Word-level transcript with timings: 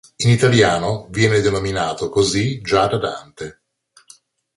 In 0.15 0.29
italiano 0.31 1.05
viene 1.11 1.41
denominato 1.41 2.09
così 2.09 2.59
già 2.61 2.87
da 2.87 2.97
Dante. 2.97 3.61